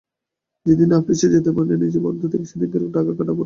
[0.65, 3.39] যেদিন আপিসে যেতে পারে না, নিজের বরাদ্দ থেকে সেদিনকার টাকা কাটা পড়ে।